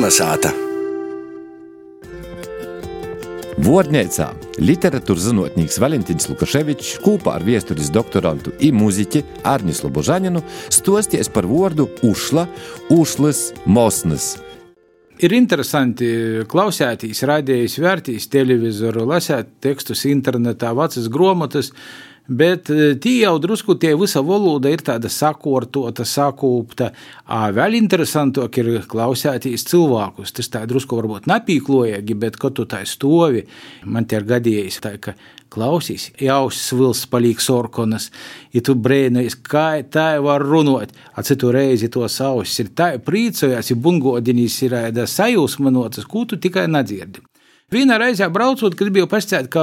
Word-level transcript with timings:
Kalnasāta! 0.00 0.48
Vārnīcā 3.60 4.30
literatūras 4.64 5.26
zinātnēks 5.26 5.76
Valentīns 5.82 6.30
Lukaševičs 6.30 6.94
kopā 7.04 7.34
ar 7.36 7.44
vēstures 7.44 7.90
doktorantu 7.92 8.54
un 8.56 8.78
mūziķi 8.80 9.20
Arnis 9.52 9.82
Lobožaninu 9.84 10.40
stosties 10.72 11.28
par 11.28 11.44
vārdu 11.50 11.90
Ušla, 12.08 12.46
Ušlas, 12.96 13.42
Mosnas. 13.68 14.30
Ir 15.20 15.36
interesanti 15.36 16.08
klausēties, 16.48 17.20
radījis, 17.28 17.76
vērtīs 17.84 18.32
televizoru, 18.32 19.04
lasīt 19.04 19.52
tekstus 19.60 20.06
internetā, 20.08 20.72
vecas 20.80 21.12
grāmatas. 21.12 21.74
Bet 22.30 22.68
tī 23.02 23.16
jau 23.24 23.34
drusku 23.42 23.74
tie 23.74 23.96
visa 23.98 24.20
valoda 24.22 24.70
ir 24.70 24.84
tāda 24.86 25.10
sakortota, 25.10 26.04
sakūpta. 26.06 26.92
Vēl 27.56 27.74
interesantāk 27.80 28.60
ir 28.62 28.70
klausēties 28.90 29.66
cilvēkus. 29.66 30.36
Tas 30.36 30.52
tā 30.52 30.62
drusku 30.70 31.00
varbūt 31.00 31.26
nepīklojīgi, 31.30 32.14
bet 32.22 32.38
kad 32.38 32.54
tu 32.54 32.68
tā 32.70 32.84
stovi, 32.86 33.42
man 33.82 34.06
tie 34.06 34.20
ir 34.20 34.28
gadījis 34.30 34.78
tā, 34.84 34.94
ka 35.02 35.16
klausīs, 35.50 36.10
jau 36.22 36.44
svils 36.54 37.02
paliek 37.10 37.40
sorkonas, 37.42 38.10
ja 38.54 38.62
tu 38.62 38.76
brēnojies, 38.78 39.34
kā 39.42 39.82
tā 39.82 40.12
var 40.22 40.44
runāt, 40.46 40.94
a 41.18 41.24
citu 41.26 41.50
reizi 41.50 41.90
to 41.90 42.06
sausis 42.06 42.62
ir 42.62 42.70
tā 42.78 42.92
prīcojas, 43.02 43.72
ja 43.72 43.76
bungodinīs 43.76 44.60
ir 44.68 44.78
sajūsmanotas, 45.10 46.06
ko 46.06 46.22
tu 46.30 46.38
tikai 46.38 46.68
nedzirdi. 46.70 47.26
Vienā 47.70 48.00
reizē 48.02 48.26
braucot, 48.34 48.74
kad 48.74 48.88
biju 48.90 49.06
pastāstījis, 49.06 49.46
ka 49.54 49.62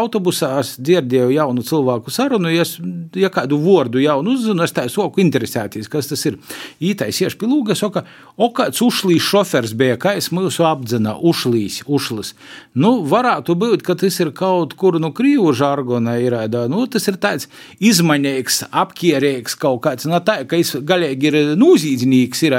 autobusā 0.00 0.48
dzirdēju 0.64 1.34
jaunu 1.34 1.60
cilvēku 1.68 2.08
sarunu, 2.08 2.48
ja, 2.48 2.64
ja 3.12 3.28
kādu 3.32 3.58
vārdu 3.60 4.00
jaunu 4.00 4.32
uzzinu, 4.32 4.64
es 4.64 4.72
tā 4.72 4.86
soku 4.88 5.20
interesēties, 5.20 5.90
kas 5.92 6.08
tas 6.08 6.24
ir. 6.30 6.38
Ītais 6.80 7.20
ieši 7.20 7.36
pie 7.36 7.50
lūga, 7.50 7.76
saka, 7.76 8.06
o 8.40 8.48
kāds 8.56 8.80
ušlīs 8.80 9.26
šofers 9.26 9.74
bija, 9.76 9.98
kā 10.00 10.14
es 10.16 10.30
mūsu 10.32 10.64
apdzina, 10.64 11.12
ušlīs, 11.20 11.82
ušlis. 11.84 12.32
Nu, 12.72 13.02
varētu 13.04 13.58
būt, 13.60 13.84
ka 13.84 13.98
tas 14.00 14.16
ir 14.24 14.32
kaut 14.36 14.72
kur 14.80 14.96
no 14.96 15.10
nu, 15.10 15.12
krīvu 15.16 15.52
žargona 15.60 16.16
ir, 16.24 16.38
nu, 16.72 16.86
tas 16.88 17.04
ir 17.12 17.20
tāds 17.20 17.50
izmaņīgs, 17.84 18.62
apkierīgs 18.72 19.58
kaut 19.60 19.82
kāds, 19.84 20.08
no 20.08 20.22
tā, 20.24 20.38
ka 20.48 20.56
es 20.56 20.72
galīgi 20.72 21.28
ir 21.28 21.38
nūzīdzinīgs 21.60 22.44
ir, 22.48 22.58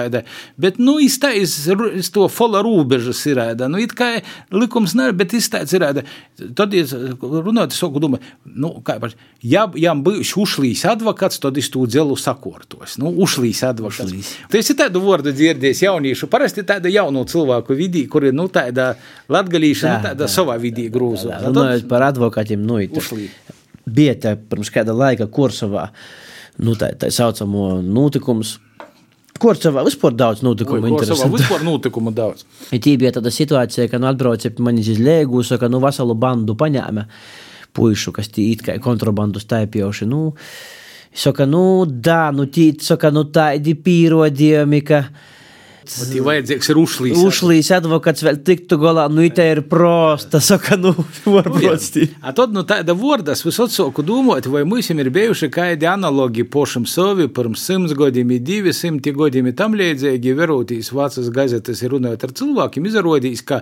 bet, 0.53 0.77
nu, 0.77 0.99
es 1.01 1.17
es, 1.33 1.57
es 1.97 2.13
to 2.13 2.29
fola 2.29 2.61
rūbežas 2.61 3.25
ir, 3.33 3.41
nu, 3.65 3.81
it 3.81 3.97
kā 3.97 4.13
likums 4.67 4.93
nav, 4.97 5.15
bet 5.17 5.33
izstāsts 5.37 5.73
ir. 5.73 5.85
Tad, 6.57 6.75
runājot, 6.75 7.73
es 7.73 7.79
saku, 7.81 8.01
domāju, 8.03 8.35
nu, 8.53 8.75
kā 8.85 8.97
par, 9.01 9.15
ja, 9.41 9.65
ja 9.79 9.95
būs 9.97 10.35
ušlīs 10.37 10.83
advokāts, 10.91 11.41
tad 11.43 11.57
es 11.57 11.71
to 11.73 11.87
dzelu 11.89 12.17
sakortos. 12.19 12.99
Nu, 13.01 13.09
ušlīs 13.25 13.63
advokāts. 13.67 14.11
Ušlīs. 14.11 14.33
Tas 14.53 14.71
ir 14.73 14.79
tādu 14.83 15.01
vārdu 15.05 15.33
dzirdējis 15.35 15.85
jauniešu. 15.87 16.29
Parasti 16.31 16.65
tāda 16.67 16.91
jaunu 16.91 17.25
cilvēku 17.29 17.77
vidī, 17.77 18.05
kur 18.11 18.27
ir, 18.27 18.35
nu, 18.37 18.49
tāda 18.53 18.93
latgalīša, 19.33 19.89
nu, 19.95 20.05
tāda 20.11 20.29
savā 20.31 20.59
vidī 20.61 20.89
grūzu. 20.93 21.31
Runājot 21.47 21.89
par 21.89 22.09
advokātiem, 22.11 22.63
nu, 22.67 22.83
bija 23.87 24.15
tā 24.19 24.35
pirms 24.37 24.71
kāda 24.73 24.95
laika 24.95 25.29
Kursavā, 25.31 25.87
nu, 26.59 26.75
tā, 26.79 26.91
tā 26.99 27.11
saucamo 27.13 27.77
notikums 27.85 28.57
Korsavā 29.41 29.83
vispār 29.85 30.15
daudz 30.17 30.43
notikumu. 30.45 30.89
Korsavā 30.95 31.29
vispār 31.33 31.65
notikumu 31.67 32.13
daudz. 32.15 32.45
Ja 32.73 32.79
tī 32.83 32.97
bija 32.99 33.13
tāda 33.15 33.31
situācija, 33.33 33.87
ka 33.91 33.99
nu 34.01 34.09
atbrauca 34.09 34.51
mani 34.63 34.83
iz 34.83 34.99
Lēgu, 34.99 35.43
saka, 35.45 35.69
nu 35.71 35.79
vasalu 35.83 36.17
bandu 36.19 36.57
paņēma 36.59 37.05
puišu, 37.77 38.13
kas 38.15 38.31
tī 38.33 38.49
it 38.55 38.65
kā 38.65 38.75
kontrabandu 38.83 39.39
staipjoši. 39.39 40.07
Nu, 40.09 40.33
saka, 41.13 41.45
nu, 41.49 41.85
da, 41.85 42.31
nu, 42.35 42.47
tī, 42.51 42.71
saka, 42.81 43.13
nu, 43.13 43.27
tādi 43.33 43.77
pīrodījumi, 43.77 44.83
ka. 44.87 45.03
Bet 45.87 46.13
ir 46.15 46.25
vajadzīgs 46.25 46.69
ir 46.71 46.79
ušlīs. 46.81 47.21
Ušlīs 47.23 47.69
advokāts 47.77 48.23
vēl 48.25 48.41
tiktu 48.45 48.77
galā, 48.81 49.05
nu, 49.11 49.23
tā 49.33 49.45
ir 49.53 49.61
prosta, 49.69 50.41
saka, 50.43 50.75
nu, 50.79 50.91
varbūt. 51.35 51.97
A 52.21 52.33
tad, 52.35 52.51
nu, 52.55 52.65
tāda 52.67 52.95
vordas, 52.97 53.43
visot 53.47 53.71
soku 53.73 54.03
domāt, 54.05 54.49
vai 54.51 54.65
mums 54.67 54.89
ir 54.91 55.11
bijuši 55.13 55.49
kādi 55.53 55.87
analogi 55.89 56.43
pošam 56.43 56.85
savi, 56.89 57.29
pirms 57.31 57.63
simts 57.69 57.95
gadiem, 57.97 58.35
divi 58.43 58.73
simti 58.75 59.13
gadiem, 59.15 59.49
tam 59.57 59.77
līdzīgi, 59.79 60.35
verotīs 60.37 60.91
vācas 60.95 61.31
gazetes 61.33 61.83
ir 61.83 61.95
runājot 61.95 62.27
ar 62.27 62.35
cilvēkiem, 62.41 62.89
izrādīs, 62.91 63.45
ka 63.47 63.61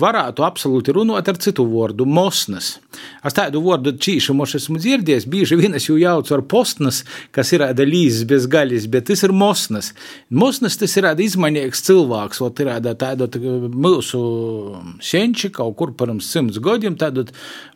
varētu 0.00 0.46
absolūti 0.46 0.94
runāt 0.94 1.28
ar 1.30 1.40
citu 1.42 1.66
vārdu- 1.66 2.06
mosnas. 2.18 2.78
Es 3.24 3.34
tādu 3.34 3.62
vārdu 3.64 3.96
čīšu 3.98 4.34
moš 4.36 4.56
esmu 4.60 4.78
dzirdējis, 4.78 5.26
bieži 5.26 5.58
vien 5.58 5.74
es 5.74 5.88
jau 5.88 5.96
jaucu 5.98 6.34
ar 6.34 6.42
postnas, 6.42 7.02
kas 7.32 7.52
ir 7.52 7.60
tāda 7.60 7.86
līzes 7.86 8.26
bez 8.28 8.46
gaļas, 8.46 8.88
bet 8.90 9.06
tas 9.06 9.22
ir 9.24 9.32
mosnas. 9.32 9.92
Mosnas 10.30 10.76
tas 10.76 10.96
ir 10.96 11.02
tāda 11.08 11.24
izmaiņa 11.24 11.63
vienīgs 11.64 11.82
cilvēks, 11.84 12.40
ot, 12.44 12.60
ir 12.60 12.70
tāda 12.98 13.28
mūsu 13.72 14.20
senči 15.00 15.50
kaut 15.50 15.76
kur 15.76 15.94
pirms 15.96 16.28
simts 16.30 16.58
gadiem, 16.58 16.96
tādu 16.96 17.26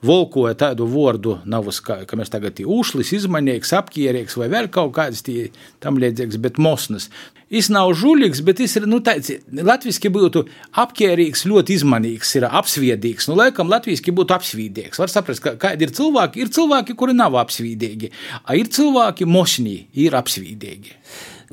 volkoja 0.03 0.55
tādu 0.55 0.87
vārdu, 0.87 1.41
nav 1.47 1.69
kā, 1.83 2.05
ka 2.07 2.17
mēs 2.17 2.31
tagad 2.31 2.59
ūšlis, 2.59 3.15
izmaņīgs, 3.17 3.75
apkierīgs 3.79 4.37
vai 4.37 4.49
vēl 4.49 4.69
kaut 4.69 4.95
kāds 4.95 5.23
tie 5.23 5.51
tam 5.81 5.99
līdzīgs, 5.99 6.39
bet 6.39 6.59
mosnas. 6.59 7.09
Viņš 7.49 7.71
nav 7.73 7.95
žulīgs, 7.97 8.43
bet 8.45 8.59
viņš 8.61 8.75
ir 8.77 8.87
nu, 8.87 8.99
tāds, 9.01 9.31
latviešu 9.49 10.11
būtu 10.13 10.43
apkērīgs, 10.77 11.47
ļoti 11.49 11.79
izmanīgs, 11.79 12.35
ir 12.37 12.45
apsviedīgs. 12.45 13.31
Nu, 13.31 13.39
laikam, 13.39 13.71
latviešu 13.73 14.13
būtu 14.13 14.37
apsvīdīgs. 14.37 15.01
Var 15.01 15.09
saprast, 15.09 15.41
ka, 15.41 15.55
kādi 15.57 15.89
ir 15.89 15.95
cilvēki. 15.97 16.45
Ir 16.45 16.53
cilvēki, 16.53 16.97
kuri 16.99 17.17
nav 17.17 17.39
apsvīdīgi, 17.41 18.13
ir 18.53 18.69
cilvēki, 18.69 19.25
mošņi, 19.33 19.79
ir 20.05 20.21
apsvīdīgi. 20.21 20.93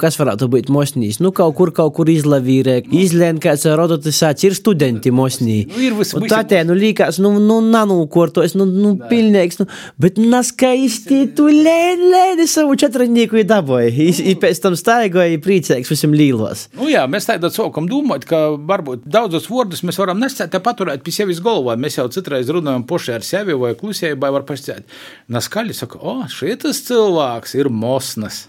Kas 0.01 0.17
varētu 0.19 0.49
būt 0.51 0.69
mosnīs? 0.73 1.21
Nu, 1.23 1.31
kaut 1.35 1.55
kur, 1.55 1.71
kaut 1.75 1.93
kur 1.95 2.09
izlavīrē, 2.11 2.81
izlēn, 2.99 3.39
kāds 3.43 3.63
rodotisāts 3.79 4.43
ir 4.43 4.55
studenti 4.57 5.11
mosnī. 5.15 5.61
Nu, 5.69 5.79
ir 5.79 5.95
visu, 5.95 6.19
visu. 6.19 6.31
Tā 6.31 6.41
te, 6.47 6.59
nu, 6.67 6.75
līkās, 6.75 7.21
nu, 7.23 7.31
nu, 7.39 7.61
nanūkortos, 7.63 8.57
nu, 8.59 8.67
nu, 8.67 8.91
pilnīgs, 9.07 9.61
nu, 9.61 9.67
bet 10.01 10.19
naskaisti 10.19 11.21
tu 11.37 11.47
lēn, 11.47 12.03
lēn, 12.11 12.43
savu 12.51 12.75
četrnieku 12.81 13.39
ir 13.39 13.47
daboji. 13.47 14.09
I 14.31 14.35
pēc 14.41 14.59
tam 14.65 14.75
staigoja 14.79 15.39
priecīgs 15.43 15.93
visam 15.93 16.15
līlos. 16.17 16.65
Nu, 16.75 16.89
jā, 16.91 17.05
mēs 17.11 17.29
tādā 17.29 17.51
sākam 17.55 17.87
domāt, 17.87 18.27
ka 18.27 18.41
varbūt 18.67 19.07
daudzos 19.07 19.47
vārdus 19.51 19.85
mēs 19.87 19.99
varam 20.01 20.19
nestāt 20.19 20.51
te 20.51 20.59
paturēt 20.63 21.05
pie 21.05 21.15
sevis 21.15 21.39
galvā. 21.45 21.77
Mēs 21.79 22.01
jau 22.01 22.09
citreiz 22.11 22.51
runājam 22.51 22.83
poši 22.89 23.15
ar 23.15 23.23
sevi 23.27 23.55
vai 23.63 23.71
klusēju, 23.79 24.19
vai 24.19 24.33
var 24.35 24.43
pastāstīt. 24.43 24.91
Naskaļi 25.31 25.77
saka, 25.77 26.03
o, 26.03 26.17
šitas 26.31 26.83
cilvēks 26.89 27.55
ir 27.61 27.71
mosnas. 27.71 28.43